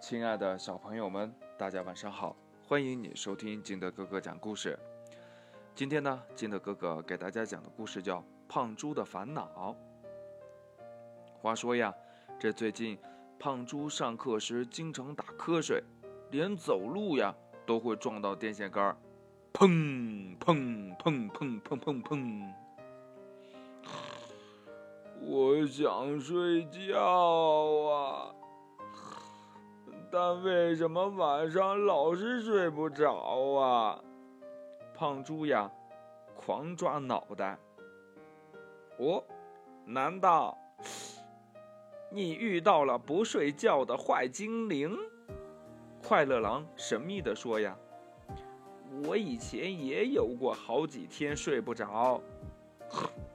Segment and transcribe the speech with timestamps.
[0.00, 2.36] 亲爱的小朋友们，大家晚上好！
[2.66, 4.78] 欢迎你收听金德哥哥讲故事。
[5.74, 9.76] 今天呢，金德哥哥给大家讲的故事叫《胖猪的烦恼》。
[11.42, 11.92] 话说呀，
[12.38, 12.96] 这最近
[13.40, 15.82] 胖猪上课时经常打瞌睡，
[16.30, 17.34] 连走路呀
[17.66, 18.96] 都会撞到电线杆儿，
[19.52, 22.52] 砰砰砰砰砰砰砰。
[25.20, 28.34] 我想睡觉啊，
[30.10, 34.00] 但为什么晚上老是睡不着啊？
[34.94, 35.70] 胖猪呀，
[36.34, 37.58] 狂抓脑袋。
[38.96, 39.22] 哦，
[39.84, 40.56] 难道
[42.10, 44.96] 你遇到了不睡觉的坏精灵？
[46.02, 47.76] 快乐狼神秘地说呀
[49.04, 52.20] ：“我以前也有过好几天睡不着。”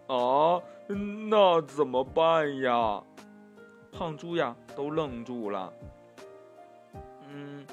[0.07, 0.59] 啊，
[1.29, 3.03] 那怎么办呀？
[3.91, 5.71] 胖猪呀，都愣住了。
[7.35, 7.65] 嗯，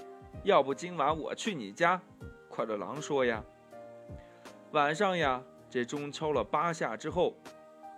[0.43, 2.01] 要不今晚我去你家？
[2.49, 3.45] 快乐狼说呀。
[4.73, 7.35] 晚上呀，这钟敲了八下之后，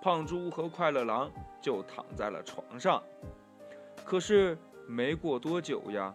[0.02, 3.00] 胖猪和快乐狼就躺在了床上。
[4.04, 6.12] 可是没过多久呀，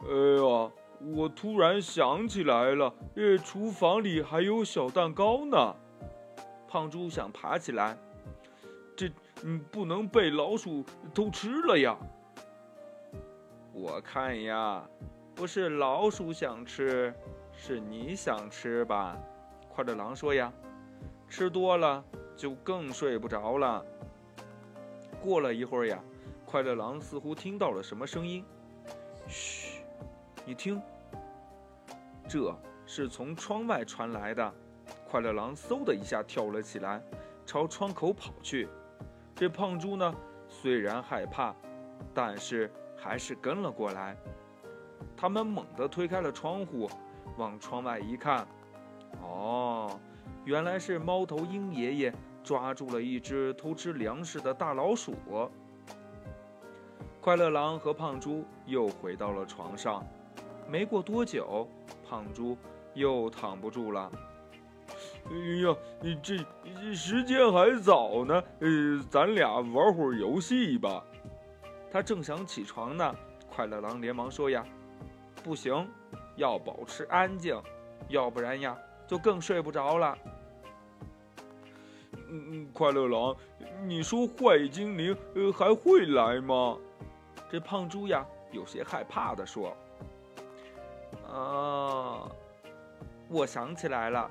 [0.00, 0.72] 哎呀，
[1.14, 5.76] 我突然想起来了，这，厨房里还有小蛋糕呢。
[6.66, 7.98] 胖猪想爬起来，
[8.96, 9.10] 这
[9.42, 10.82] 嗯不能被老鼠
[11.12, 11.94] 偷吃了呀！
[13.72, 14.86] 我看呀，
[15.34, 17.12] 不是老鼠想吃，
[17.56, 19.16] 是你想吃吧？
[19.68, 20.52] 快乐狼说呀，
[21.26, 22.04] 吃多了
[22.36, 23.84] 就更睡不着了。
[25.22, 25.98] 过了一会儿呀，
[26.44, 28.44] 快乐狼似乎听到了什么声音，
[29.26, 29.82] 嘘，
[30.44, 30.80] 你听，
[32.28, 34.52] 这是从窗外传来的。
[35.08, 37.02] 快乐狼嗖的一下跳了起来，
[37.46, 38.68] 朝窗口跑去。
[39.34, 40.14] 这胖猪呢，
[40.46, 41.54] 虽然害怕，
[42.12, 42.70] 但是
[43.02, 44.16] 还是跟了过来。
[45.16, 46.88] 他们猛地推开了窗户，
[47.36, 48.46] 往窗外一看，
[49.20, 49.98] 哦，
[50.44, 52.14] 原来是猫头鹰爷爷
[52.44, 55.14] 抓住了一只偷吃粮食的大老鼠。
[57.20, 60.04] 快乐狼和胖猪又回到了床上。
[60.68, 61.68] 没过多久，
[62.08, 62.56] 胖猪
[62.94, 64.10] 又躺不住了。
[65.26, 65.76] 哎呀，
[66.22, 71.04] 这时间还早呢，呃，咱俩玩会儿游戏吧。
[71.92, 73.14] 他正想起床呢，
[73.54, 74.64] 快乐狼连忙说呀
[75.44, 75.86] ：“不行，
[76.36, 77.54] 要保持安静，
[78.08, 78.74] 要不然呀，
[79.06, 80.16] 就更睡不着了。”
[82.30, 83.36] 嗯嗯，快乐狼，
[83.84, 86.78] 你说坏精灵呃还会来吗？
[87.50, 89.76] 这胖猪呀，有些害怕的说
[91.30, 92.26] ：“啊，
[93.28, 94.30] 我想起来了。”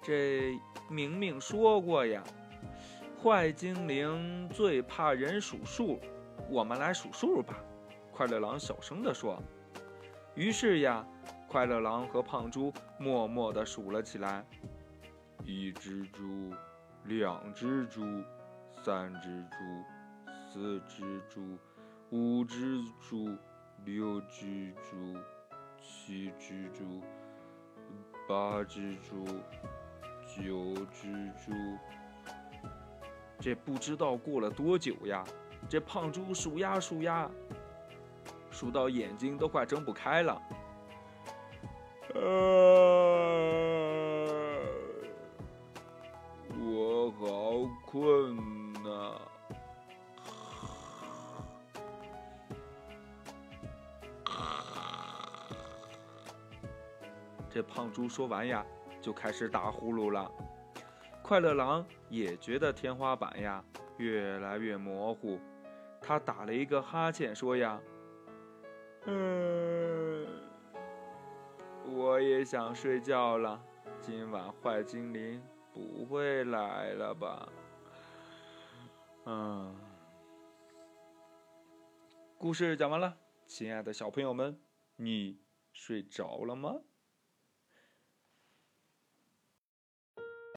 [0.00, 0.56] 这
[0.88, 2.22] 明明说过呀，
[3.20, 5.98] 坏精灵最怕人数数，
[6.50, 7.54] 我们来数数吧。
[8.10, 9.40] 快乐狼小声地说。
[10.34, 11.06] 于是呀，
[11.48, 14.44] 快乐狼和胖猪默默地数了起来：
[15.44, 16.52] 一只猪，
[17.04, 18.02] 两只猪，
[18.82, 19.56] 三只猪，
[20.52, 21.56] 四只猪，
[22.10, 23.36] 五只猪，
[23.84, 25.16] 六只猪，
[25.80, 27.00] 七只猪，
[28.28, 29.24] 八只猪。
[30.26, 31.10] 九只
[31.44, 31.52] 猪，
[33.40, 35.24] 这不知道过了多久呀！
[35.70, 37.30] 这胖猪数呀数呀，
[38.50, 40.42] 数到眼睛都快睁不开了。
[42.12, 42.20] 呃！
[46.58, 48.36] 我好困
[48.82, 49.14] 呐！
[57.48, 58.66] 这胖猪说完呀。
[59.00, 60.30] 就开始打呼噜了，
[61.22, 63.64] 快乐狼也觉得天花板呀
[63.96, 65.40] 越来越模糊，
[66.00, 67.80] 他打了一个哈欠，说呀
[69.06, 70.26] ：“嗯，
[71.86, 73.62] 我也想睡觉了，
[74.00, 75.40] 今晚坏精灵
[75.72, 77.48] 不会来了吧？”
[79.26, 79.76] 嗯，
[82.38, 84.58] 故事讲完了，亲爱的小朋友们，
[84.96, 85.38] 你
[85.72, 86.74] 睡着了吗？